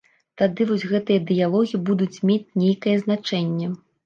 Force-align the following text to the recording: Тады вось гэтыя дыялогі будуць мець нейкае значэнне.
Тады 0.41 0.65
вось 0.71 0.85
гэтыя 0.93 1.19
дыялогі 1.31 1.81
будуць 1.91 2.21
мець 2.31 2.53
нейкае 2.63 2.97
значэнне. 3.05 3.71